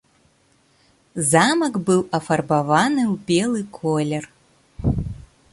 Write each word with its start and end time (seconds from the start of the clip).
Замак 1.31 1.73
быў 1.91 2.01
афарбаваны 2.19 3.03
ў 3.13 3.15
белы 3.27 3.61
колер. 3.77 4.25